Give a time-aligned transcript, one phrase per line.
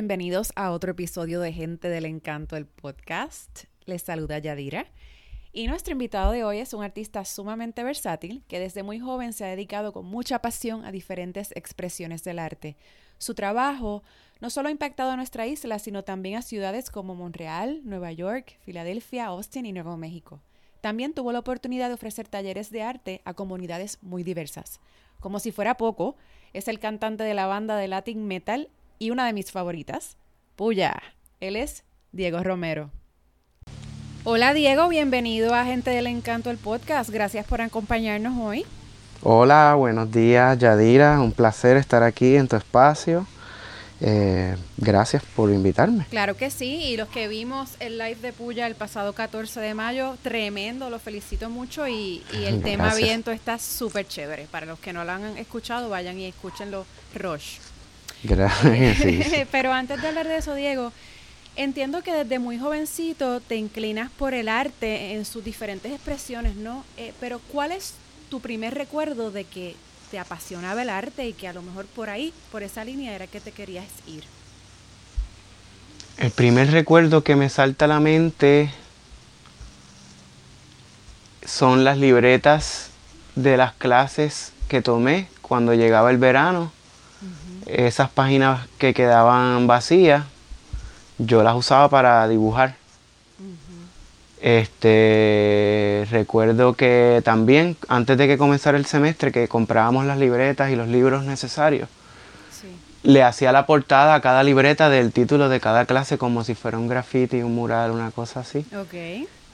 [0.00, 3.64] bienvenidos a otro episodio de Gente del Encanto, el podcast.
[3.84, 4.86] Les saluda Yadira.
[5.52, 9.44] Y nuestro invitado de hoy es un artista sumamente versátil que desde muy joven se
[9.44, 12.78] ha dedicado con mucha pasión a diferentes expresiones del arte.
[13.18, 14.02] Su trabajo
[14.40, 18.58] no solo ha impactado a nuestra isla, sino también a ciudades como Montreal, Nueva York,
[18.62, 20.40] Filadelfia, Austin y Nuevo México.
[20.80, 24.80] También tuvo la oportunidad de ofrecer talleres de arte a comunidades muy diversas.
[25.20, 26.16] Como si fuera poco,
[26.54, 30.18] es el cantante de la banda de Latin Metal y una de mis favoritas,
[30.56, 31.02] Puya.
[31.40, 32.90] Él es Diego Romero.
[34.24, 37.08] Hola Diego, bienvenido a Gente del Encanto el podcast.
[37.08, 38.66] Gracias por acompañarnos hoy.
[39.22, 43.26] Hola, buenos días Yadira, un placer estar aquí en tu espacio.
[44.02, 46.04] Eh, gracias por invitarme.
[46.10, 49.72] Claro que sí, y los que vimos el live de Puya el pasado 14 de
[49.72, 54.46] mayo, tremendo, lo felicito mucho y, el tema viento está súper chévere.
[54.50, 57.69] Para los que no lo han escuchado, vayan y escúchenlo, Rush.
[58.22, 59.48] Gracias.
[59.50, 60.92] Pero antes de hablar de eso, Diego,
[61.56, 66.84] entiendo que desde muy jovencito te inclinas por el arte en sus diferentes expresiones, ¿no?
[66.96, 67.94] Eh, pero ¿cuál es
[68.28, 69.76] tu primer recuerdo de que
[70.10, 73.26] te apasionaba el arte y que a lo mejor por ahí, por esa línea era
[73.26, 74.24] que te querías ir?
[76.18, 78.70] El primer recuerdo que me salta a la mente
[81.44, 82.90] son las libretas
[83.34, 86.72] de las clases que tomé cuando llegaba el verano
[87.72, 90.24] esas páginas que quedaban vacías,
[91.18, 92.76] yo las usaba para dibujar.
[94.40, 100.76] Este recuerdo que también antes de que comenzara el semestre que comprábamos las libretas y
[100.76, 101.88] los libros necesarios.
[103.02, 106.78] Le hacía la portada a cada libreta del título de cada clase como si fuera
[106.78, 108.66] un graffiti, un mural, una cosa así.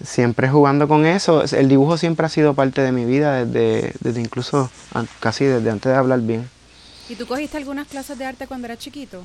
[0.04, 1.44] Siempre jugando con eso.
[1.52, 4.70] El dibujo siempre ha sido parte de mi vida desde, desde incluso
[5.20, 6.48] casi desde antes de hablar bien.
[7.08, 9.22] ¿Y tú cogiste algunas clases de arte cuando eras chiquito?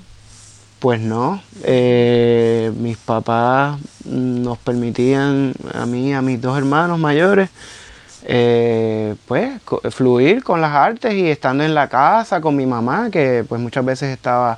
[0.80, 7.50] Pues no, eh, mis papás nos permitían a mí, a mis dos hermanos mayores,
[8.24, 9.62] eh, pues
[9.92, 13.86] fluir con las artes y estando en la casa con mi mamá, que pues muchas
[13.86, 14.58] veces estaba,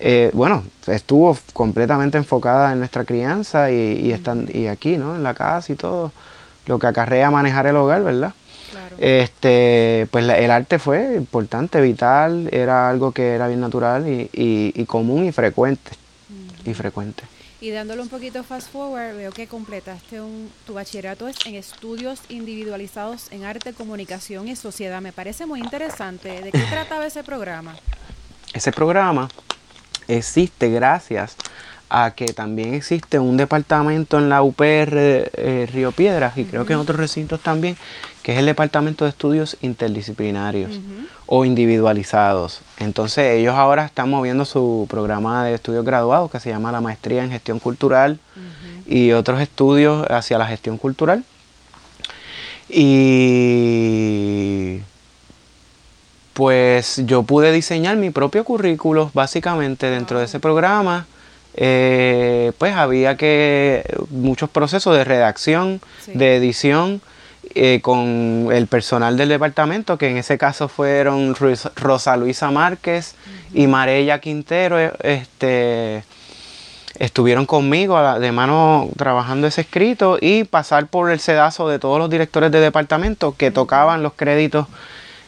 [0.00, 4.12] eh, bueno, estuvo completamente enfocada en nuestra crianza y,
[4.52, 5.14] y aquí, ¿no?
[5.14, 6.12] En la casa y todo,
[6.66, 8.34] lo que acarrea manejar el hogar, ¿verdad?
[8.98, 15.26] Este, pues el arte fue importante, vital, era algo que era bien natural y, común
[15.26, 15.92] y frecuente.
[16.64, 17.24] Y frecuente.
[17.60, 23.30] Y dándole un poquito fast forward, veo que completaste un, tu bachillerato en estudios individualizados
[23.30, 25.00] en arte, comunicación y sociedad.
[25.00, 26.42] Me parece muy interesante.
[26.42, 27.76] ¿De qué trataba ese programa?
[28.52, 29.28] Ese programa
[30.08, 31.36] existe gracias
[31.88, 36.72] a que también existe un departamento en la UPR eh, Río Piedras y creo que
[36.72, 37.76] en otros recintos también,
[38.22, 40.78] que es el Departamento de Estudios Interdisciplinarios
[41.26, 42.60] o individualizados.
[42.78, 47.24] Entonces ellos ahora están moviendo su programa de estudios graduados que se llama la Maestría
[47.24, 48.18] en Gestión Cultural
[48.86, 51.24] y otros estudios hacia la gestión cultural.
[52.68, 54.80] Y
[56.32, 61.06] pues yo pude diseñar mi propio currículo básicamente dentro de ese programa.
[61.54, 67.02] Eh, pues había que muchos procesos de redacción, de edición,
[67.54, 73.14] eh, con el personal del departamento, que en ese caso fueron Rosa Luisa Márquez
[73.52, 76.04] y Marella Quintero, eh, este,
[76.98, 82.10] estuvieron conmigo de mano trabajando ese escrito y pasar por el sedazo de todos los
[82.10, 84.66] directores de departamento que tocaban los créditos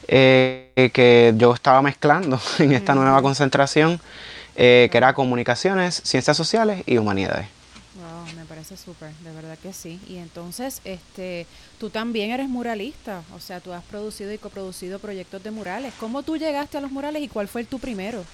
[0.07, 4.01] que yo estaba mezclando en esta nueva concentración.
[4.57, 7.49] Eh, que era comunicaciones, ciencias sociales y humanidades.
[8.67, 10.01] Parece súper, de verdad que sí.
[10.09, 11.47] Y entonces, este,
[11.79, 15.93] tú también eres muralista, o sea, tú has producido y coproducido proyectos de murales.
[16.01, 18.25] ¿Cómo tú llegaste a los murales y cuál fue el tu primero?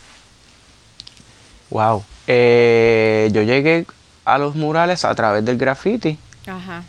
[1.70, 3.86] Wow, eh, yo llegué
[4.24, 6.16] a los murales a través del graffiti.
[6.46, 6.84] Ajá.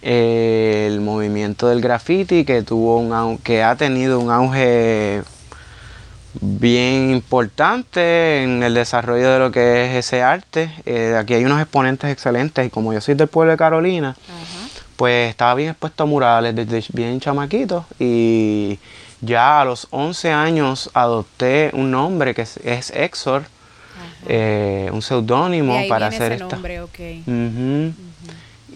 [0.00, 5.22] el movimiento del graffiti que tuvo un que ha tenido un auge
[6.40, 10.70] bien importante en el desarrollo de lo que es ese arte.
[10.86, 14.16] Eh, aquí hay unos exponentes excelentes y como yo soy del pueblo de Carolina,
[14.96, 18.78] pues estaba bien expuesto a murales desde bien chamaquito y
[19.20, 23.44] ya a los 11 años adopté un nombre que es, Exor,
[24.26, 26.56] eh, un seudónimo para hacer esta.
[26.56, 27.22] Nombre, okay.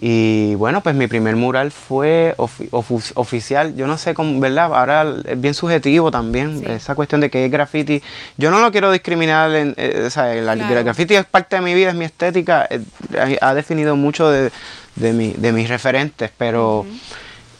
[0.01, 3.75] Y bueno, pues mi primer mural fue oficial.
[3.75, 4.65] Yo no sé cómo, ¿verdad?
[4.73, 8.01] Ahora es bien subjetivo también, esa cuestión de que es graffiti.
[8.37, 10.45] Yo no lo quiero discriminar, en, eh, o sea, el,
[10.83, 14.51] graffiti es parte de mi vida, es mi estética, eh, ha definido mucho de,
[14.95, 16.85] de, mi, de mis referentes, pero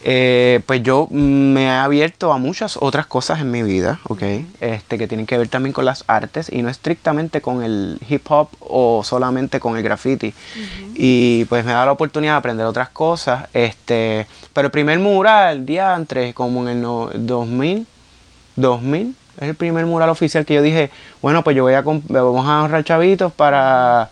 [0.07, 4.21] Eh, pues yo me he abierto a muchas otras cosas en mi vida, ¿ok?
[4.61, 8.21] Este, que tienen que ver también con las artes y no estrictamente con el hip
[8.29, 10.31] hop o solamente con el graffiti.
[10.93, 13.49] Y pues me da la oportunidad de aprender otras cosas.
[13.51, 17.87] Este, pero el primer mural, diantre, como en el 2000,
[18.57, 20.91] 2000, es el primer mural oficial que yo dije,
[21.23, 24.11] bueno, pues yo voy a, vamos a ahorrar chavitos para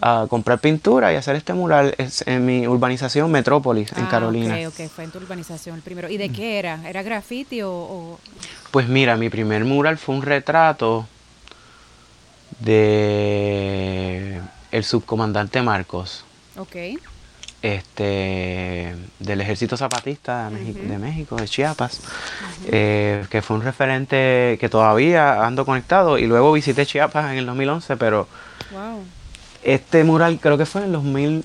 [0.00, 4.56] a comprar pintura y hacer este mural en mi urbanización Metrópolis, en ah, Carolina.
[4.56, 6.08] Ok, ok, fue en tu urbanización el primero.
[6.08, 6.80] ¿Y de qué era?
[6.88, 8.18] ¿Era graffiti o,
[8.70, 11.06] Pues mira, mi primer mural fue un retrato
[12.60, 16.24] de el subcomandante Marcos.
[16.56, 16.76] Ok.
[17.62, 22.00] Este, del Ejército Zapatista de, México, de Chiapas,
[22.66, 27.46] eh, que fue un referente que todavía ando conectado y luego visité Chiapas en el
[27.46, 28.28] 2011, pero
[28.70, 29.02] wow.
[29.64, 31.44] Este mural creo que fue en el 2000,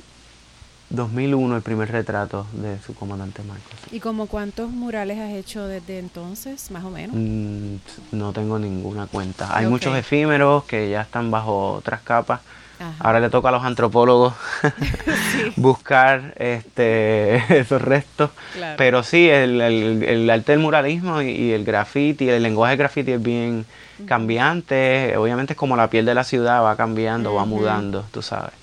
[0.89, 3.71] 2001 el primer retrato de su comandante Marcos.
[3.91, 7.15] ¿Y como cuántos murales has hecho desde entonces, más o menos?
[7.17, 7.75] Mm,
[8.11, 9.55] no tengo ninguna cuenta.
[9.55, 12.41] Hay muchos efímeros que ya están bajo otras capas.
[12.99, 14.33] Ahora le toca a los antropólogos
[15.55, 18.31] buscar este, esos restos.
[18.77, 23.65] Pero sí, el, arte del muralismo y, el graffiti, el lenguaje del graffiti es bien
[24.05, 25.15] cambiante.
[25.17, 28.53] Obviamente es como la piel de la ciudad, va cambiando, va mudando, tú sabes.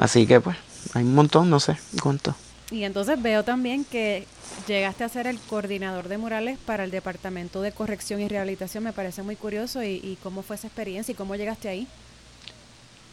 [0.00, 0.56] Así que pues,
[0.94, 2.34] hay un montón, no sé cuánto.
[2.70, 4.26] Y entonces veo también que
[4.66, 8.82] llegaste a ser el coordinador de murales para el Departamento de Corrección y Rehabilitación.
[8.84, 9.82] Me parece muy curioso.
[9.82, 11.86] ¿Y, y cómo fue esa experiencia y cómo llegaste ahí?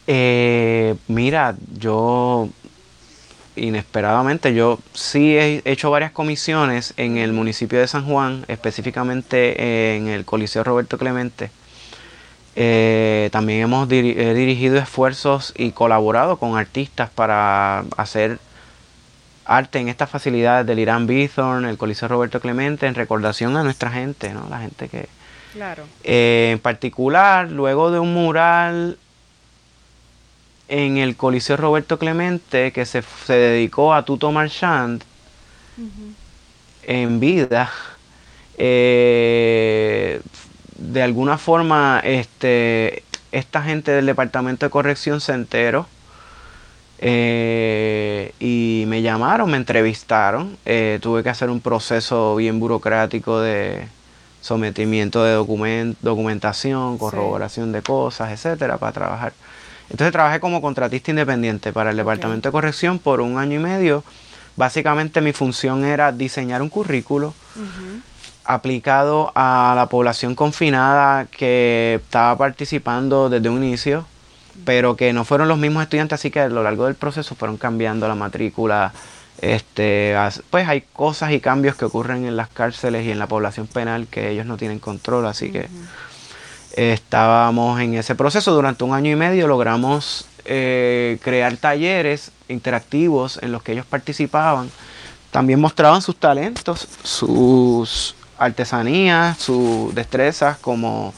[0.06, 2.48] Eh, mira, yo
[3.56, 10.08] inesperadamente, yo sí he hecho varias comisiones en el municipio de San Juan, específicamente en
[10.08, 11.50] el Coliseo Roberto Clemente.
[12.56, 18.38] Eh, también hemos dirigido esfuerzos y colaborado con artistas para hacer
[19.44, 23.90] arte en estas facilidades del Irán Bithorn, el Coliseo Roberto Clemente, en recordación a nuestra
[23.90, 24.46] gente, ¿no?
[24.48, 25.08] La gente que...
[25.52, 25.84] Claro.
[26.04, 28.98] Eh, en particular, luego de un mural
[30.70, 35.02] en el Coliseo Roberto Clemente, que se, dedicó a Tuto Marchand
[36.84, 37.70] en vida,
[38.56, 40.20] eh,
[40.76, 43.02] de alguna forma este,
[43.32, 45.86] esta gente del Departamento de Corrección se enteró
[46.98, 53.88] eh, y me llamaron, me entrevistaron, eh, tuve que hacer un proceso bien burocrático de
[54.40, 55.32] sometimiento de
[56.00, 59.32] documentación, corroboración de cosas, etcétera, para trabajar.
[59.90, 64.04] Entonces trabajé como contratista independiente para el Departamento de Corrección por un año y medio.
[64.56, 67.34] Básicamente mi función era diseñar un currículo
[68.44, 74.06] aplicado a la población confinada que estaba participando desde un inicio,
[74.64, 77.56] pero que no fueron los mismos estudiantes, así que a lo largo del proceso fueron
[77.56, 78.92] cambiando la matrícula.
[79.40, 80.14] Este,
[80.50, 84.06] pues hay cosas y cambios que ocurren en las cárceles y en la población penal
[84.08, 85.68] que ellos no tienen control, así que
[86.72, 93.52] Estábamos en ese proceso durante un año y medio, logramos eh, crear talleres interactivos en
[93.52, 94.70] los que ellos participaban.
[95.30, 101.12] También mostraban sus talentos, sus artesanías, sus destrezas, como,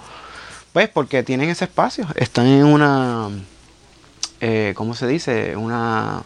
[0.72, 2.06] pues, porque tienen ese espacio.
[2.16, 3.28] Están en una,
[4.40, 5.56] eh, ¿cómo se dice?
[5.56, 6.22] Una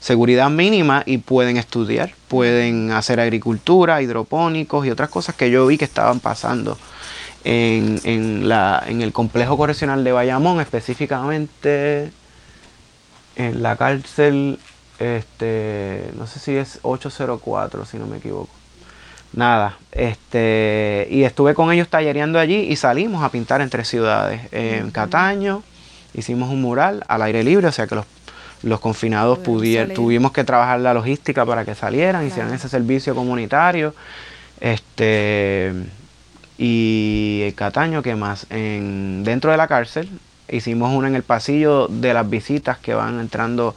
[0.00, 5.78] seguridad mínima y pueden estudiar, pueden hacer agricultura, hidropónicos y otras cosas que yo vi
[5.78, 6.78] que estaban pasando
[7.44, 12.10] en, en, la, en el complejo correccional de Bayamón, específicamente
[13.36, 14.58] en la cárcel,
[14.98, 18.50] este, no sé si es 804, si no me equivoco.
[19.32, 24.40] Nada, este, y estuve con ellos tallereando allí y salimos a pintar en tres ciudades.
[24.52, 25.62] En Cataño
[26.14, 28.06] hicimos un mural al aire libre, o sea que los,
[28.62, 33.94] los confinados pudieron, tuvimos que trabajar la logística para que salieran, hicieran ese servicio comunitario.
[34.60, 35.72] Este,
[36.58, 38.46] y Cataño, que más?
[38.50, 40.10] En, dentro de la cárcel
[40.48, 43.74] hicimos una en el pasillo de las visitas que van entrando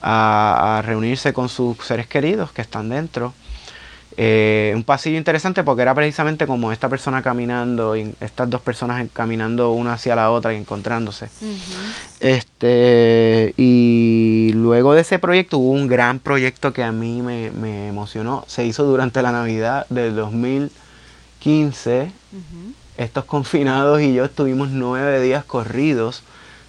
[0.00, 3.34] a, reunirse con sus seres queridos que están dentro.
[4.20, 9.06] Eh, un pasillo interesante porque era precisamente como esta persona caminando y estas dos personas
[9.12, 11.28] caminando una hacia la otra y encontrándose.
[12.20, 17.88] Este y luego de ese proyecto hubo un gran proyecto que a mí me, me
[17.88, 18.44] emocionó.
[18.48, 20.70] Se hizo durante la Navidad del 2000
[21.40, 22.10] 15,
[22.96, 26.22] estos confinados y yo estuvimos nueve días corridos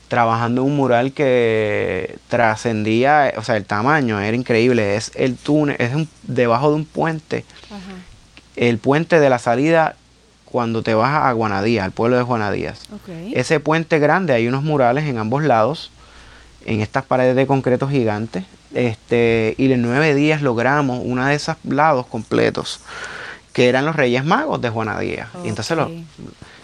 [0.10, 4.96] trabajando un mural que trascendía, o sea, el tamaño era increíble.
[4.96, 5.92] Es el túnel, es
[6.24, 7.46] debajo de un puente.
[8.56, 9.96] El puente de la salida
[10.46, 12.88] cuando te vas a Guanadías, al pueblo de Juanadías.
[13.34, 15.92] Ese puente grande, hay unos murales en ambos lados,
[16.66, 18.44] en estas paredes de concreto gigantes.
[18.74, 22.82] Este, y en nueve días logramos uno de esos lados completos,
[23.53, 25.29] que eran los Reyes Magos de Juana Díaz.
[25.44, 25.89] Y entonces lo,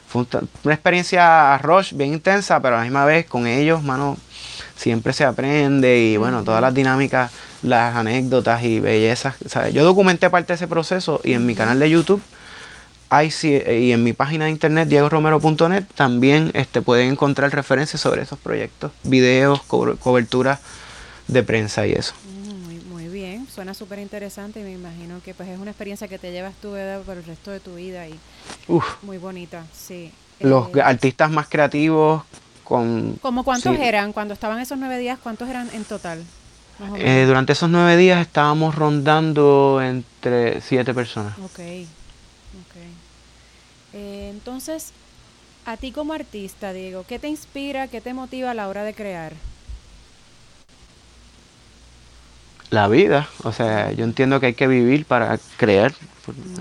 [0.08, 0.26] fue
[0.64, 4.18] una experiencia Roche bien intensa, pero a la misma vez con ellos, mano,
[4.76, 7.32] siempre se aprende y bueno, todas las dinámicas,
[7.64, 9.36] las anécdotas y bellezas.
[9.74, 12.22] Yo documenté parte de ese proceso y en mi canal de YouTube
[13.10, 18.40] hay, y en mi página de internet diegoromero.net también este, pueden encontrar referencias sobre esos
[18.40, 20.60] proyectos, videos, coberturas
[21.28, 22.14] de prensa y eso.
[22.26, 26.08] Mm, muy, muy bien, suena súper interesante y me imagino que pues es una experiencia
[26.08, 28.14] que te llevas tú por el resto de tu vida y
[29.02, 30.12] muy bonita, sí.
[30.40, 32.22] Los eh, artistas más creativos
[32.64, 33.18] con...
[33.24, 34.14] ¿Cómo cuántos eran?
[34.14, 36.24] Cuando estaban esos nueve días, ¿cuántos eran en total?
[36.98, 41.36] Eh, durante esos nueve días estábamos rondando entre siete personas.
[41.40, 42.76] Ok, ok.
[43.94, 44.92] Eh, entonces,
[45.66, 48.94] a ti como artista, Diego, ¿qué te inspira, qué te motiva a la hora de
[48.94, 49.34] crear?
[52.70, 55.94] La vida, o sea, yo entiendo que hay que vivir para creer.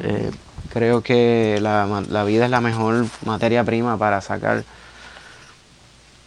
[0.02, 0.30] Eh,
[0.72, 4.64] creo que la, la vida es la mejor materia prima para sacar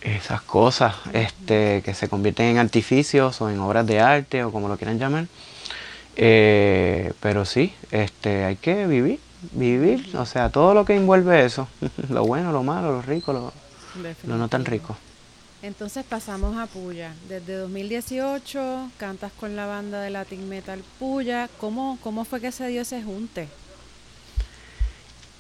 [0.02, 4.68] esas cosas este, que se convierten en artificios o en obras de arte o como
[4.68, 5.28] lo quieran llamar.
[6.16, 9.20] Eh, pero sí, este, hay que vivir,
[9.52, 11.68] vivir, o sea, todo lo que envuelve eso,
[12.10, 13.54] lo bueno, lo malo, lo rico, lo,
[14.26, 14.98] lo no tan rico.
[15.64, 17.14] Entonces pasamos a Puya.
[17.28, 21.50] Desde 2018 cantas con la banda de Latin Metal Puya.
[21.60, 23.48] ¿Cómo, cómo fue que se dio ese junte?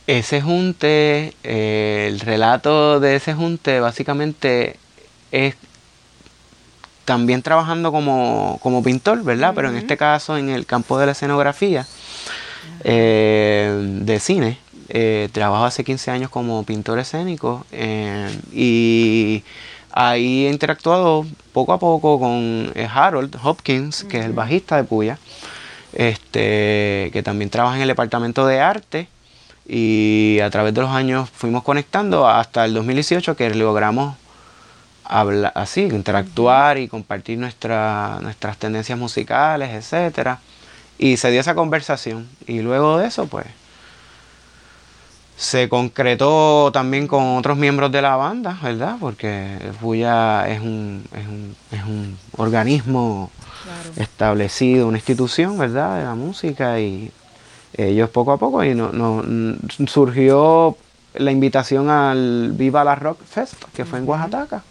[0.08, 4.78] Ese junte, eh, el relato de ese junte básicamente
[5.32, 5.56] es
[7.06, 9.54] también trabajando como, pintor, ¿verdad?
[9.54, 11.86] Pero en este caso en el campo de la escenografía
[12.84, 14.60] eh, de cine.
[14.90, 17.66] Eh, trabajo hace 15 años como pintor escénico
[18.54, 19.44] y
[19.98, 25.18] ahí he interactuado poco a poco con Harold Hopkins, que es el bajista de Puya,
[25.94, 29.08] este, que también trabaja en el departamento de arte
[29.68, 34.16] y a través de los años fuimos conectando hasta el 2018 que logramos
[35.04, 40.40] hablar así, interactuar y compartir nuestra, nuestras tendencias musicales, etcétera.
[41.00, 42.28] Y se dio esa conversación.
[42.46, 43.46] Y luego de eso, pues,
[45.38, 48.98] se concretó también con otros miembros de la banda, ¿verdad?
[49.00, 53.30] Porque Fuya es un, es un, es un organismo
[53.98, 56.00] establecido, una institución, ¿verdad?
[56.00, 57.12] De la música y
[57.76, 59.24] ellos poco a poco y no, no,
[59.86, 60.76] surgió
[61.14, 64.64] la invitación al Viva la Rock Fest, que fue en Oaxaca,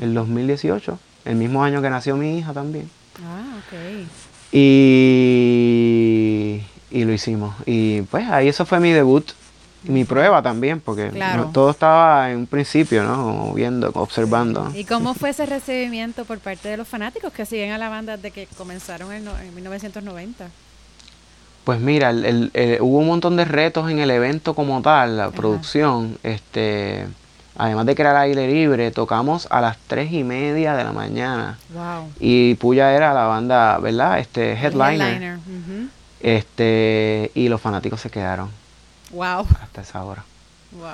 [0.00, 2.88] el 2018, el mismo año que nació mi hija también.
[3.24, 3.74] Ah, ok.
[4.52, 4.62] Y,
[6.92, 7.56] y lo hicimos.
[7.66, 9.32] Y pues ahí eso fue mi debut,
[9.88, 11.10] mi prueba también, porque
[11.52, 13.52] todo estaba en un principio, ¿no?
[13.54, 14.70] Viendo, observando.
[14.74, 18.16] ¿Y cómo fue ese recibimiento por parte de los fanáticos que siguen a la banda
[18.16, 20.48] desde que comenzaron en, en 1990?
[21.64, 26.16] Pues mira, el, hubo un montón de retos en el evento como tal, la producción.
[26.22, 27.06] Este,
[27.56, 30.92] además de que era el aire libre, tocamos a las tres y media de la
[30.92, 31.58] mañana.
[31.74, 32.08] Wow.
[32.20, 34.20] Y Puya era la banda, ¿verdad?
[34.20, 35.38] Este, headliner.
[36.20, 38.48] Este, y los fanáticos se quedaron.
[39.10, 39.46] Wow.
[39.62, 40.24] Hasta esa hora.
[40.72, 40.90] Wow.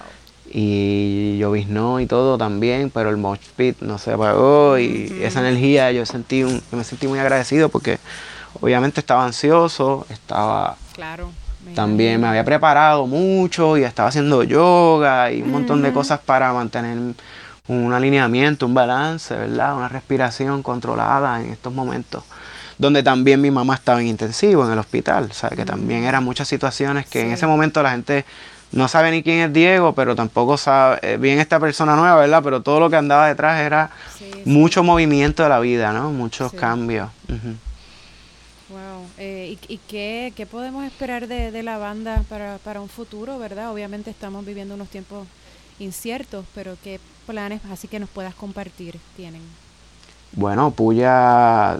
[0.50, 5.92] Y lloviznó y todo también, pero el mosh pit no se apagó y esa energía
[5.92, 7.98] yo sentí un, me sentí muy agradecido porque
[8.60, 10.76] obviamente estaba ansioso, estaba...
[10.94, 11.30] Claro.
[11.74, 16.52] también me había preparado mucho y estaba haciendo yoga y un montón de cosas para
[16.52, 16.98] mantener
[17.68, 19.76] un alineamiento, un balance, ¿verdad?
[19.76, 22.24] Una respiración controlada en estos momentos.
[22.82, 26.24] Donde también mi mamá estaba en intensivo en el hospital, o sea, que también eran
[26.24, 28.24] muchas situaciones que en ese momento la gente
[28.72, 32.42] no sabe ni quién es Diego, pero tampoco sabe eh, bien esta persona nueva, ¿verdad?
[32.42, 33.90] Pero todo lo que andaba detrás era
[34.44, 36.10] mucho movimiento de la vida, ¿no?
[36.10, 37.08] Muchos cambios.
[39.18, 43.70] Eh, ¿Y, qué, podemos esperar de, la banda para, un futuro, verdad?
[43.70, 45.28] Obviamente estamos viviendo unos tiempos
[45.78, 46.98] inciertos, pero ¿qué
[47.28, 49.42] planes así que nos puedas compartir tienen?
[50.32, 51.78] Bueno, Puya,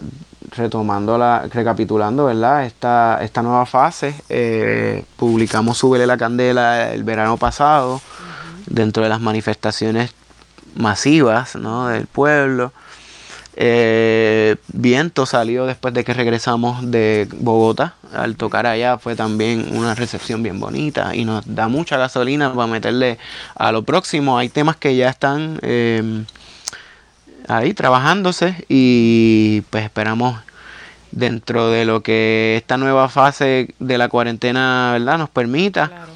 [0.57, 2.65] retomando, la, recapitulando, ¿verdad?
[2.65, 8.01] Esta, esta nueva fase, eh, publicamos Súbele la Candela el verano pasado,
[8.67, 10.13] dentro de las manifestaciones
[10.75, 11.89] masivas ¿no?
[11.89, 12.73] del pueblo.
[13.55, 17.95] Eh, Viento salió después de que regresamos de Bogotá.
[18.15, 22.67] Al tocar allá fue también una recepción bien bonita y nos da mucha gasolina para
[22.67, 23.19] meterle
[23.55, 24.39] a lo próximo.
[24.39, 26.25] Hay temas que ya están em,
[27.49, 30.41] ahí trabajándose y pues esperamos
[31.11, 36.07] dentro de lo que esta nueva fase de la cuarentena verdad nos permita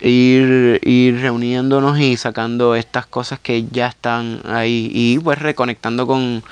[0.00, 6.42] ir, ir reuniéndonos y sacando estas cosas que ya están ahí y pues reconectando con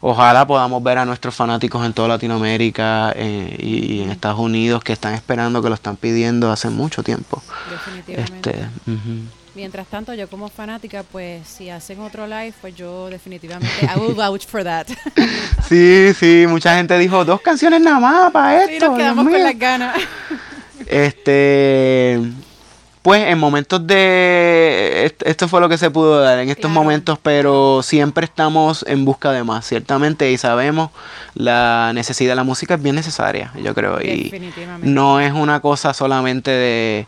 [0.00, 4.92] ojalá podamos ver a nuestros fanáticos en toda Latinoamérica eh, y, en Estados Unidos que
[4.92, 7.42] están esperando, que lo están pidiendo hace mucho tiempo.
[7.70, 8.50] Definitivamente.
[8.50, 8.68] Este,
[9.56, 14.14] Mientras tanto, yo como fanática, pues si hacen otro live, pues yo definitivamente I will
[14.14, 14.86] vouch for that.
[15.66, 18.72] sí, sí, mucha gente dijo dos canciones nada más para esto.
[18.72, 19.96] Sí, nos quedamos con las ganas.
[20.86, 22.20] Este,
[23.00, 27.82] pues en momentos de esto fue lo que se pudo dar en estos momentos pero
[27.82, 30.90] siempre estamos en busca de más ciertamente y sabemos
[31.34, 34.32] la necesidad de la música es bien necesaria yo creo y
[34.82, 37.06] no es una cosa solamente de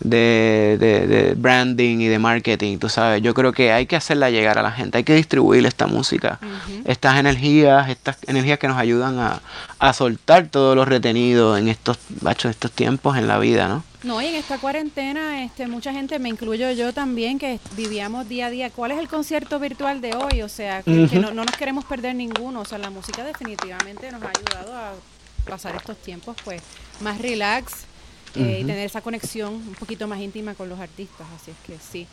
[0.00, 3.22] de, de, branding y de marketing, tú sabes.
[3.22, 6.38] Yo creo que hay que hacerla llegar a la gente, hay que distribuir esta música,
[6.84, 9.40] estas energías, estas energías que nos ayudan a,
[9.78, 13.84] a soltar todo lo retenido en estos, estos tiempos en la vida, ¿no?
[14.02, 18.46] No, y en esta cuarentena, este, mucha gente, me incluyo yo también, que vivíamos día
[18.46, 18.70] a día.
[18.70, 20.40] ¿Cuál es el concierto virtual de hoy?
[20.40, 22.60] O sea, que, no, no, nos queremos perder ninguno.
[22.60, 24.92] O sea, la música definitivamente nos ha ayudado a
[25.46, 26.62] pasar estos tiempos, pues,
[27.00, 27.84] más relax,
[28.36, 31.26] eh, y tener esa conexión un poquito más íntima con los artistas.
[31.36, 32.06] Así es que sí.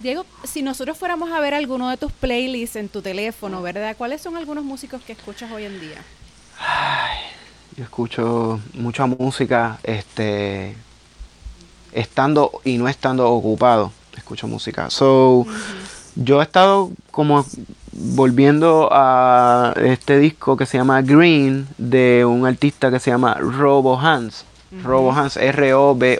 [0.00, 3.96] Diego, si nosotros fuéramos a ver alguno de tus playlists en tu teléfono, ¿verdad?
[3.96, 6.02] ¿Cuáles son algunos músicos que escuchas hoy en día?
[7.76, 10.76] yo escucho mucha música, este,
[11.92, 14.90] estando y no estando ocupado, escucho música.
[14.90, 15.46] So,
[16.14, 17.44] yo he estado como
[17.92, 23.98] volviendo a este disco que se llama Green de un artista que se llama Robo
[23.98, 24.44] Hans.
[24.82, 26.14] Robo Hans, R-O-B-O-H-A-N-D-S.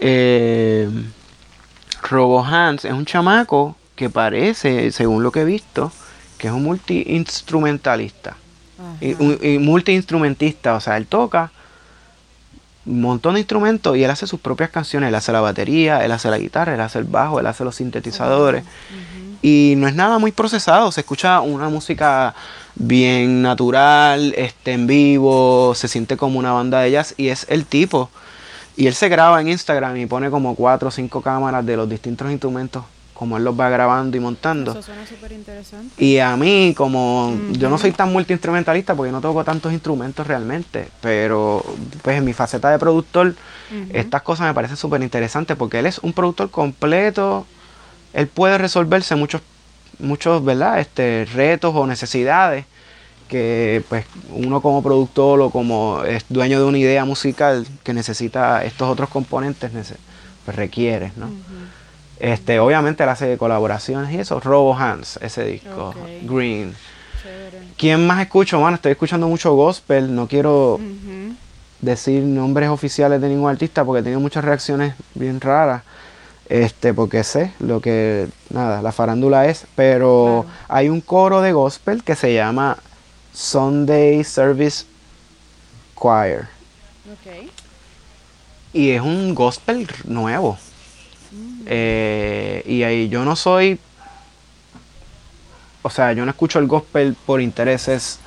[0.00, 0.88] Eh,
[2.02, 5.90] Robo Hans es un chamaco que parece, según lo que he visto,
[6.38, 8.36] que es un multi-instrumentalista.
[9.00, 11.50] Y, y multi-instrumentista, o sea, él toca
[12.88, 15.08] un montón de instrumentos y él hace sus propias canciones.
[15.08, 17.76] Él hace la batería, él hace la guitarra, él hace el bajo, él hace los
[17.76, 18.64] sintetizadores.
[19.40, 22.34] Y no es nada muy procesado, se escucha una música
[22.74, 27.64] bien natural, este, en vivo, se siente como una banda de jazz y es el
[27.66, 28.10] tipo.
[28.76, 31.88] Y él se graba en Instagram y pone como cuatro o cinco cámaras de los
[31.88, 34.70] distintos instrumentos, como él los va grabando y montando.
[34.72, 36.04] Eso suena súper interesante.
[36.04, 40.88] Y a mí, como yo no soy tan multiinstrumentalista porque no toco tantos instrumentos realmente,
[41.00, 41.64] pero
[42.02, 43.34] pues en mi faceta de productor,
[43.92, 47.46] estas cosas me parecen súper interesantes porque él es un productor completo,
[48.18, 49.42] él puede resolverse muchos
[50.00, 50.80] muchos, ¿verdad?
[50.80, 52.64] Este, retos o necesidades
[53.28, 58.64] que pues uno como productor o como es dueño de una idea musical que necesita
[58.64, 59.70] estos otros componentes
[60.44, 61.30] pues requiere, ¿no?
[62.18, 66.74] Este, obviamente él hace colaboraciones y eso, Robo Hands, ese disco, Green.
[67.76, 68.58] ¿Quién más escucho?
[68.58, 70.80] Bueno, estoy escuchando mucho gospel, no quiero
[71.80, 75.82] decir nombres oficiales de ningún artista porque he tenido muchas reacciones bien raras
[76.48, 82.02] este porque sé lo que nada la farándula es pero hay un coro de gospel
[82.02, 82.78] que se llama
[83.32, 84.84] Sunday Service
[85.94, 86.48] Choir.
[87.20, 87.50] Okay.
[88.72, 90.58] y es un gospel nuevo.
[91.30, 91.62] Mm.
[91.66, 93.78] eh, y ahí yo no soy
[95.82, 98.18] o sea yo no escucho el gospel por intereses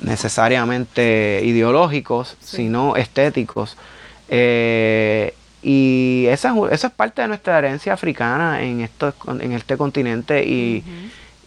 [0.00, 3.76] necesariamente ideológicos sino estéticos.
[4.28, 10.44] Eh, y esa, esa es parte de nuestra herencia africana en, esto, en este continente
[10.44, 10.84] y,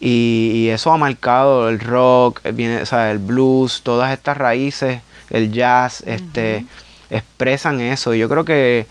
[0.00, 6.02] y, eso ha marcado el rock, viene, o el blues, todas estas raíces, el jazz,
[6.06, 6.66] este,
[7.08, 8.14] expresan eso.
[8.14, 8.86] Y yo creo que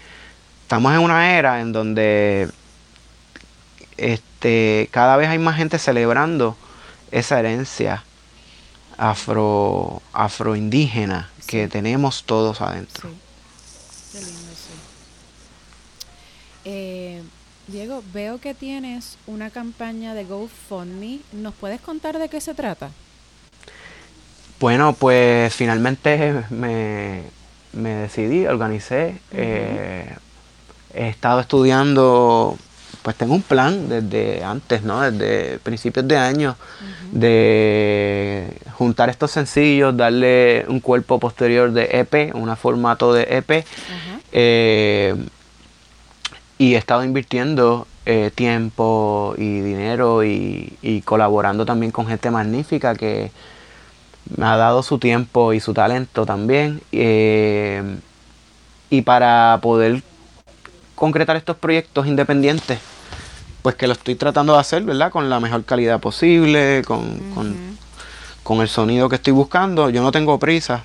[0.64, 2.50] estamos en una era en donde
[3.98, 6.58] este, cada vez hay más gente celebrando
[7.12, 8.04] esa herencia
[8.98, 13.10] afro afroindígena que tenemos todos adentro.
[16.66, 17.22] Eh,
[17.68, 21.20] Diego, veo que tienes una campaña de GoFundMe.
[21.34, 22.90] ¿Nos puedes contar de qué se trata?
[24.60, 27.24] Bueno, pues finalmente me,
[27.74, 29.20] decidí, organicé.
[29.32, 30.16] Eh,
[30.94, 32.58] he estado estudiando,
[33.02, 35.02] pues tengo un plan desde antes, ¿no?
[35.02, 36.58] Desde principios de año,
[37.12, 43.66] de juntar estos sencillos, darle un cuerpo posterior de EP, un formato de EP
[46.62, 53.32] y he estado invirtiendo eh, tiempo y dinero y, colaborando también con gente magnífica que
[54.38, 56.80] me ha dado su tiempo y su talento también.
[56.92, 57.82] Eh,
[58.92, 60.04] y para poder
[60.94, 62.78] concretar estos proyectos independientes,
[63.64, 65.10] pues que lo estoy tratando de hacer, ¿verdad?
[65.10, 67.20] Con la mejor calidad posible, con,
[68.44, 69.90] con el sonido que estoy buscando.
[69.90, 70.84] Yo no tengo prisa,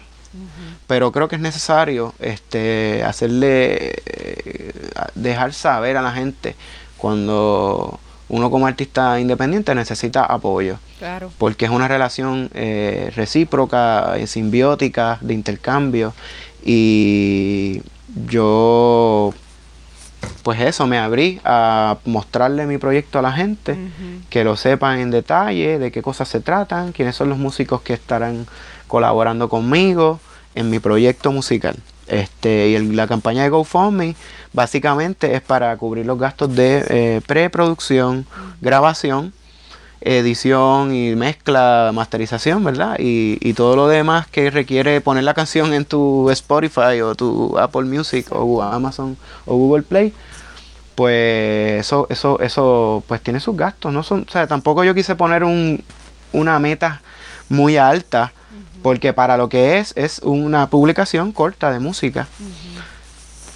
[0.86, 4.72] pero creo que es necesario este hacerle eh,
[5.14, 6.54] dejar saber a la gente
[6.96, 10.78] cuando uno como artista independiente necesita apoyo.
[10.98, 11.30] Claro.
[11.38, 16.14] Porque es una relación eh, recíproca, eh, simbiótica, de intercambio.
[16.64, 17.82] Y
[18.28, 19.32] yo,
[20.42, 23.76] pues eso, me abrí a mostrarle mi proyecto a la gente,
[24.28, 27.92] que lo sepan en detalle, de qué cosas se tratan, quiénes son los músicos que
[27.92, 28.46] estarán
[28.88, 30.18] colaborando conmigo
[30.56, 31.76] en mi proyecto musical.
[32.08, 34.14] Este, y la campaña de GoFundMe
[34.52, 38.26] básicamente es para cubrir los gastos de eh, preproducción,
[38.60, 39.32] grabación,
[40.00, 42.96] edición y mezcla, masterización, ¿verdad?
[42.98, 47.84] Y, todo lo demás que requiere poner la canción en tu Spotify o tu Apple
[47.84, 49.16] Music o Amazon
[49.46, 50.12] o Google Play.
[50.94, 53.92] Pues eso, eso, eso, pues tiene sus gastos.
[53.92, 55.82] No son, o sea, tampoco yo quise poner un,
[56.32, 57.00] una meta
[57.48, 58.32] muy alta
[58.86, 62.28] porque para lo que es, es una publicación corta de música.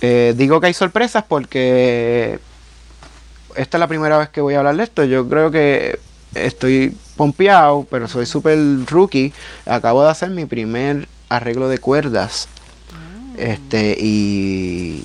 [0.01, 2.40] Eh, digo que hay sorpresas porque
[3.55, 5.05] esta es la primera vez que voy a hablar de esto.
[5.05, 6.01] Yo creo que
[6.35, 9.33] estoy pompeado, pero soy súper rookie.
[9.66, 12.49] Acabo de hacer mi primer arreglo de cuerdas.
[12.93, 13.35] Ah.
[13.38, 15.05] Este, y,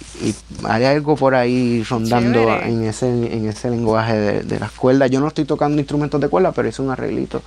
[0.63, 5.11] hay algo por ahí rondando en ese, en ese lenguaje de, de, las cuerdas.
[5.11, 7.43] Yo no estoy tocando instrumentos de cuerda, pero es un arreglito.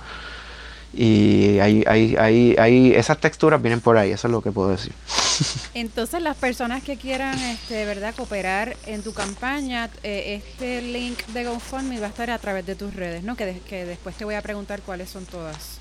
[0.93, 4.69] Y hay, hay, hay, hay, esas texturas vienen por ahí, eso es lo que puedo
[4.69, 4.93] decir.
[5.73, 8.15] Entonces las personas que quieran este, ¿verdad?
[8.15, 12.75] cooperar en tu campaña, eh, este link de GoFundMe va a estar a través de
[12.75, 13.35] tus redes, ¿no?
[13.35, 15.79] Que, que después te voy a preguntar cuáles son todas.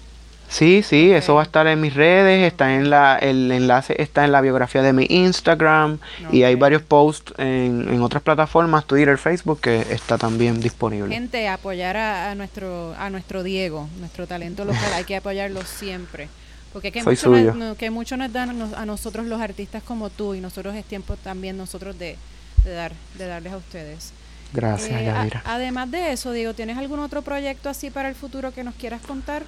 [0.49, 4.25] Sí, sí, eso va a estar en mis redes, está en la, el enlace está
[4.25, 5.99] en la biografía de mi Instagram
[6.33, 11.15] y hay varios posts en, en, otras plataformas, Twitter, Facebook, que está también disponible.
[11.15, 16.29] Gente, apoyar a, nuestro a nuestro Diego, nuestro talento local, hay que apoyarlo siempre.
[16.73, 20.41] Porque que mucho, nos, que mucho nos dan a nosotros los artistas como tú y
[20.41, 22.17] nosotros es tiempo también nosotros de,
[22.65, 24.13] de dar de darles a ustedes.
[24.53, 28.65] Gracias, eh, Además de eso, Diego, ¿tienes algún otro proyecto así para el futuro que
[28.65, 29.43] nos quieras contar?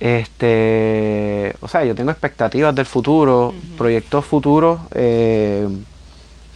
[0.00, 5.66] Este, o sea, yo tengo expectativas del futuro, proyectos futuros, eh,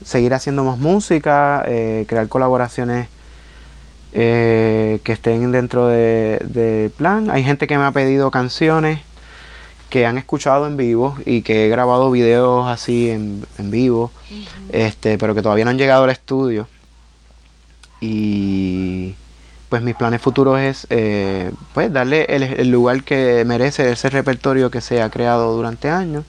[0.04, 3.08] seguir haciendo más música, eh, crear colaboraciones
[4.12, 7.30] eh, que estén dentro del de plan.
[7.30, 9.00] Hay gente que me ha pedido canciones
[9.90, 14.10] que han escuchado en vivo y que he grabado videos así en, vivo,
[14.70, 16.66] este, pero que todavía no han llegado al estudio.
[18.00, 19.14] Y
[19.72, 24.82] pues mis planes futuros es eh, pues darle el, lugar que merece ese repertorio que
[24.82, 26.26] se ha creado durante años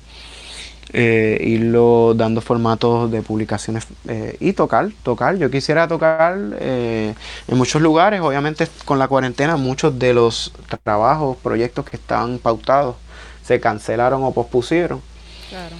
[0.93, 5.36] eh, irlo dando formatos de publicaciones eh, y tocar tocar.
[5.36, 7.15] Yo quisiera tocar en
[7.49, 12.95] muchos lugares obviamente con la cuarentena muchos de los trabajos proyectos que estaban pautados
[13.43, 15.01] se cancelaron o pospusieron.
[15.49, 15.75] Claro.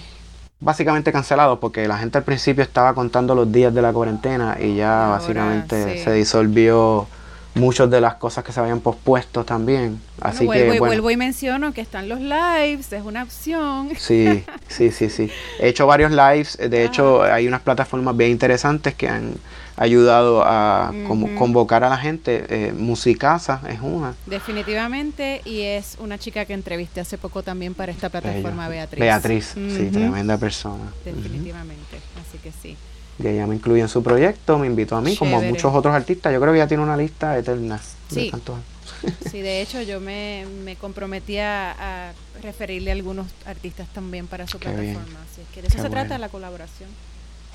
[0.60, 4.76] Básicamente cancelados porque la gente al principio estaba contando los días de la cuarentena y
[4.76, 7.08] ya básicamente se disolvió
[7.56, 10.02] muchas de las cosas que se habían pospuesto también.
[10.22, 13.92] Así vuelvo, que, y vuelvo y menciono que están los lives, es una opción.
[13.98, 15.30] Sí, sí, sí, sí.
[15.60, 19.36] He hecho varios lives, de hecho hay unas plataformas bien interesantes que han
[19.76, 22.46] ayudado a convocar a la gente.
[22.50, 24.16] Eh, Musicasa es una.
[24.26, 29.00] Definitivamente, y es una chica que entrevisté hace poco también para esta plataforma, Beatriz.
[29.00, 30.92] Beatriz, sí, tremenda persona.
[31.04, 32.78] Definitivamente, así que sí.
[33.20, 35.94] Y ella me incluye en su proyecto, me invitó a mí, como a muchos otros
[35.94, 36.34] artistas.
[36.34, 37.80] Yo creo que ella tiene una lista eterna.
[38.10, 38.32] Sí.
[38.32, 44.48] De sí, de hecho yo me, me comprometí a, referirle a algunos artistas también para
[44.48, 45.20] su plataforma.
[45.32, 46.90] Así es que de eso se trata la colaboración.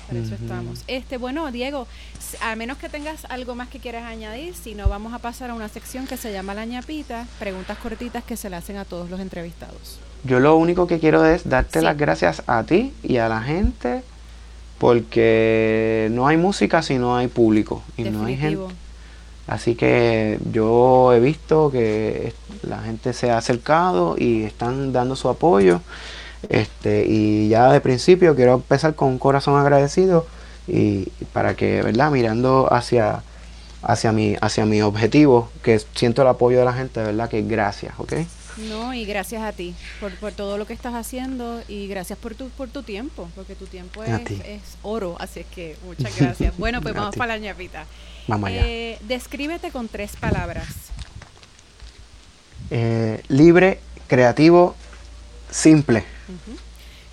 [0.07, 0.83] Para eso estamos.
[0.87, 1.85] Este, bueno, Diego,
[2.41, 5.53] a menos que tengas algo más que quieras añadir, si no, vamos a pasar a
[5.53, 9.11] una sección que se llama La ñapita, preguntas cortitas que se le hacen a todos
[9.11, 9.99] los entrevistados.
[10.23, 14.01] Yo lo único que quiero es darte las gracias a ti y a la gente
[14.79, 18.73] porque no hay música si no hay público y no hay gente.
[19.45, 25.27] Así que yo he visto que la gente se ha acercado y están dando su
[25.27, 25.81] apoyo.
[26.47, 30.25] Este, y ya de principio quiero empezar con un corazón agradecido
[30.67, 32.11] y, para que, ¿verdad?
[32.11, 33.23] Mirando hacia,
[33.81, 37.27] hacia, mi, hacia mi objetivo, que siento el apoyo de la gente, ¿verdad?
[37.27, 38.13] Que gracias, ¿ok?
[38.67, 42.35] No, y gracias a ti por, por, todo lo que estás haciendo y gracias por
[42.35, 46.57] tu, por tu tiempo, porque tu tiempo es, es oro, así es que muchas gracias.
[46.57, 47.85] Bueno, pues vamos para la ñapita.
[48.27, 48.61] Vamos allá.
[48.65, 50.67] Eh, descríbete con tres palabras.
[52.71, 54.75] Eh, libre, creativo,
[55.49, 56.03] simple.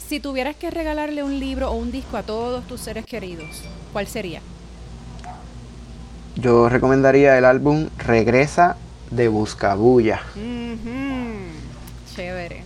[0.07, 4.07] Si tuvieras que regalarle un libro o un disco a todos tus seres queridos, ¿cuál
[4.07, 4.41] sería?
[6.37, 8.77] Yo recomendaría el álbum Regresa
[9.11, 10.21] de Buscabulla.
[12.15, 12.65] Chévere.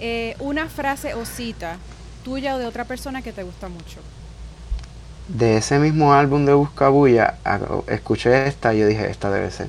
[0.00, 1.78] Eh, una frase o cita
[2.22, 4.00] tuya o de otra persona que te gusta mucho.
[5.28, 7.38] de ese mismo álbum de Buscabulla,
[7.86, 9.68] escuché esta y yo dije, esta debe ser.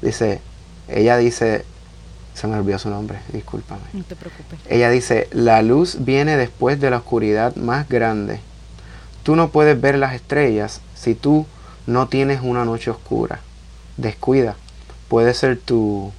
[0.00, 0.40] Dice,
[0.88, 1.64] ella dice,
[2.34, 3.82] se me olvidó su nombre, discúlpame.
[3.92, 4.60] No te preocupes.
[4.68, 8.40] Ella dice, la luz viene después de la oscuridad más grande.
[9.22, 11.46] Tú no puedes ver las estrellas si tú
[11.86, 13.40] no tienes una noche oscura.
[13.96, 14.56] Descuida.
[15.12, 16.10] Puede ser tu,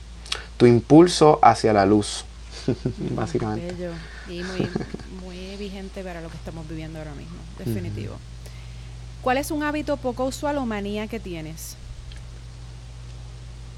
[0.55, 2.25] tu impulso hacia la luz,
[3.15, 3.73] básicamente.
[3.73, 3.91] Bello.
[4.29, 4.69] Y muy,
[5.23, 8.17] muy vigente para lo que estamos viviendo ahora mismo, definitivo.
[9.23, 11.75] ¿Cuál es un hábito poco usual o manía que tienes?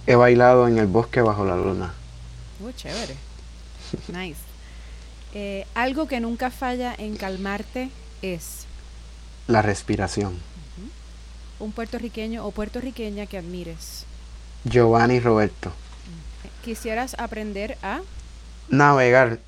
[0.05, 1.93] He bailado en el bosque bajo la luna.
[2.59, 3.15] Uy, chévere.
[4.09, 4.41] nice.
[5.37, 7.89] Eh, algo que nunca falla en calmarte
[8.21, 8.65] es.
[9.47, 10.39] La respiración.
[11.59, 14.05] Un puertorriqueño o puertorriqueña que admires.
[14.65, 15.71] Giovanni Roberto.
[16.63, 18.01] ¿Quisieras aprender a?
[18.69, 19.39] Navegar.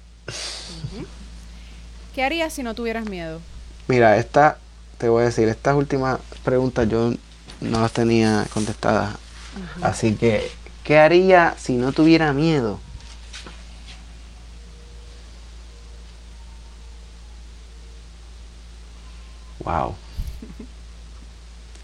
[2.13, 3.41] ¿Qué harías si no tuvieras miedo?
[3.87, 4.59] Mira, esta,
[4.99, 7.13] te voy a decir, estas últimas preguntas yo
[7.61, 9.15] no las tenía contestadas.
[9.81, 10.51] Así que,
[10.83, 12.79] ¿qué haría si no tuviera miedo?
[19.63, 19.95] Wow.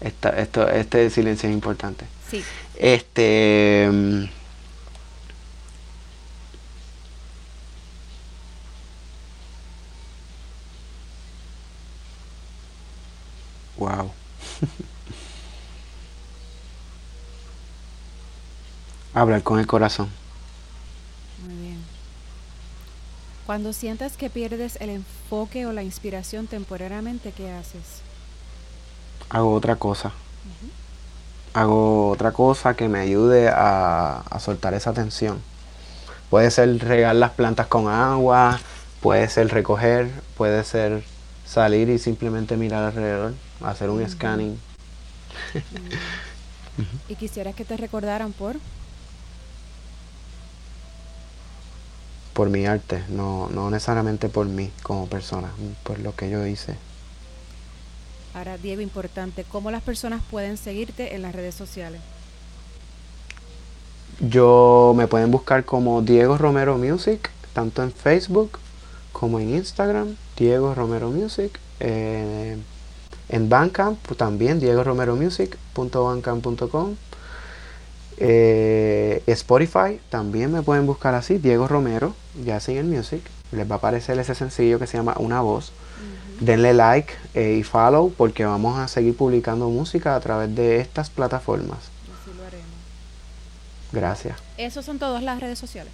[0.00, 2.06] esto, este silencio es importante.
[2.30, 2.44] Sí.
[2.76, 3.88] Este.
[3.90, 4.24] Mm,
[13.76, 14.10] wow.
[19.14, 20.10] Hablar con el corazón.
[21.46, 21.84] Muy bien.
[23.46, 28.00] Cuando sientas que pierdes el enfoque o la inspiración temporariamente, ¿qué haces?
[29.28, 30.12] Hago otra cosa.
[31.54, 35.40] Hago otra cosa que me ayude a, a soltar esa tensión.
[36.28, 38.58] Puede ser regar las plantas con agua,
[39.00, 41.04] puede ser recoger, puede ser
[41.46, 44.58] salir y simplemente mirar alrededor, hacer un scanning.
[47.08, 48.56] ¿Y quisieras que te recordaran por?
[52.34, 55.50] por mi arte, no, no necesariamente por mí como persona,
[55.84, 56.76] por lo que yo hice.
[58.34, 62.00] Ahora, Diego, importante, ¿cómo las personas pueden seguirte en las redes sociales?
[64.20, 68.58] Yo me pueden buscar como Diego Romero Music, tanto en Facebook
[69.12, 71.58] como en Instagram, Diego Romero Music.
[71.80, 72.56] Eh,
[73.28, 76.96] en Bandcamp también, Diego Romero Music.bandcamp.com.
[78.16, 83.22] Eh, Spotify también me pueden buscar así, Diego Romero, ya el Music.
[83.52, 85.72] Les va a aparecer ese sencillo que se llama Una Voz.
[86.44, 91.10] Denle like eh, y follow porque vamos a seguir publicando música a través de estas
[91.10, 91.78] plataformas.
[91.78, 92.66] Así lo haremos.
[93.92, 94.36] Gracias.
[94.58, 95.92] Esos son todas las redes sociales.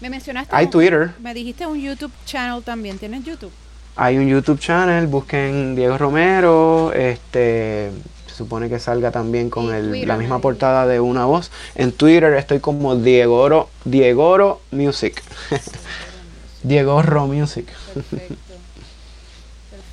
[0.00, 0.54] Me mencionaste.
[0.54, 1.12] Hay Twitter.
[1.20, 2.98] Me dijiste un YouTube channel también.
[2.98, 3.52] ¿Tienes YouTube?
[3.96, 5.06] Hay un YouTube channel.
[5.06, 6.92] Busquen Diego Romero.
[6.92, 7.90] Este
[8.38, 11.50] supone que salga también con el, la misma portada de una voz.
[11.74, 15.22] En Twitter estoy como Diegoro, Diegoro Music.
[16.62, 17.66] Diegoro Music.
[17.92, 18.34] Perfecto.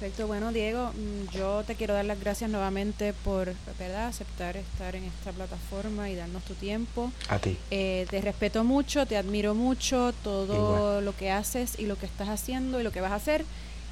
[0.05, 0.27] Perfecto.
[0.27, 4.05] Bueno, Diego, mm, yo te quiero dar las gracias nuevamente por ¿verdad?
[4.05, 7.11] aceptar estar en esta plataforma y darnos tu tiempo.
[7.27, 7.57] A ti.
[7.71, 12.29] Eh, te respeto mucho, te admiro mucho, todo lo que haces y lo que estás
[12.29, 13.45] haciendo y lo que vas a hacer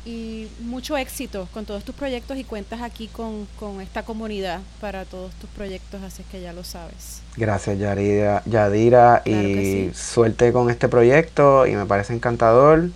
[0.05, 3.47] y mucho éxito con todos tus proyectos y cuentas aquí con,
[3.81, 7.21] esta comunidad para todos tus proyectos, así que ya lo sabes.
[7.37, 12.89] Gracias Yadira, Yadira y suerte con este proyecto y me parece encantador,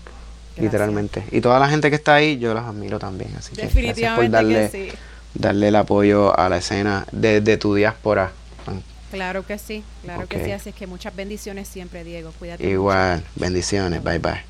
[0.58, 1.24] literalmente.
[1.32, 4.30] Y toda la gente que está ahí, yo las admiro también, así que gracias por
[4.30, 4.94] darle,
[5.34, 8.32] darle el apoyo a la escena de, de tu diáspora.
[9.12, 12.70] Claro que sí, claro que sí, así es que muchas bendiciones siempre, Diego, cuídate.
[12.70, 14.44] Igual, bendiciones, bye bye.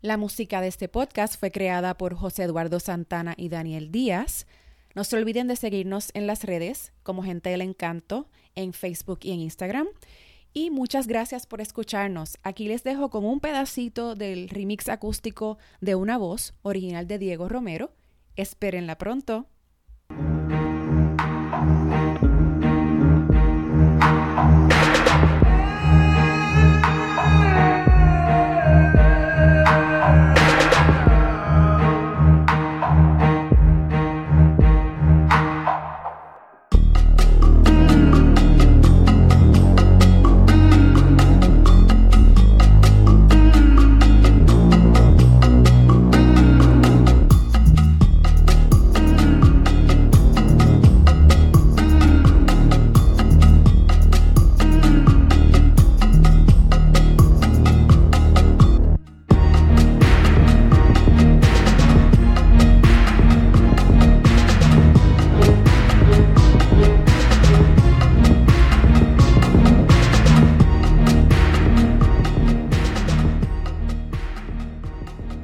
[0.00, 4.46] La música de este podcast fue creada por José Eduardo Santana y Daniel Díaz.
[4.94, 9.32] No se olviden de seguirnos en las redes como Gente del Encanto en Facebook y
[9.32, 9.86] en Instagram.
[10.58, 12.36] Y muchas gracias por escucharnos.
[12.42, 17.48] Aquí les dejo con un pedacito del remix acústico de una voz original de Diego
[17.48, 17.92] Romero.
[18.34, 19.46] Espérenla pronto.